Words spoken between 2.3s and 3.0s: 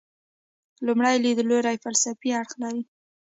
اړخ لري.